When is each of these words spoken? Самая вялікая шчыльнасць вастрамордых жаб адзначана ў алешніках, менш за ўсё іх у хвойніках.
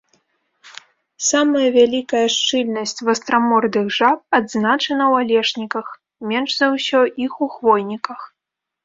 Самая 1.29 1.65
вялікая 1.75 2.23
шчыльнасць 2.35 2.97
вастрамордых 3.07 3.85
жаб 3.99 4.17
адзначана 4.39 5.03
ў 5.11 5.27
алешніках, 5.27 5.85
менш 6.33 6.57
за 6.63 6.67
ўсё 6.75 6.99
іх 7.27 7.33
у 7.49 7.51
хвойніках. 7.59 8.19